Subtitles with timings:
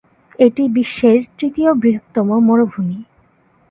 [0.39, 2.97] এটি বিশ্বের তৃতীয় বৃহত্তম মরুভূমি।